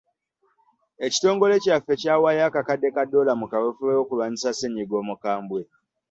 [1.05, 5.61] Ekitongole kyaffe kyawayo akakadde ka ddoola mu kaweefube w'okulwanyisa ssenyiga omukambwe.